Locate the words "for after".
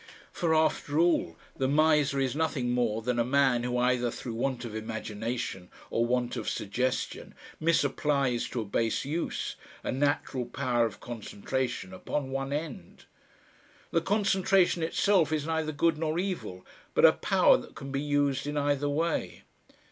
0.31-0.97